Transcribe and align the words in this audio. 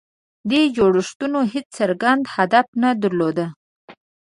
دې 0.49 0.61
جوړښتونو 0.75 1.39
هېڅ 1.51 1.67
څرګند 1.77 2.23
هدف 2.35 2.67
نه 2.81 2.89
درلود. 3.01 3.37